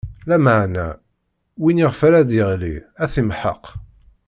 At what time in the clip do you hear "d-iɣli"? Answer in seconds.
2.29-2.75